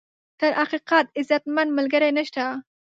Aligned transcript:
تر 0.39 0.51
حقیقت، 0.61 1.05
عزتمن 1.19 1.67
ملګری 1.77 2.11
نشته. 2.17 2.43